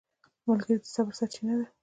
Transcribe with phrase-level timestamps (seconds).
[0.47, 1.65] ملګری د صبر سرچینه ده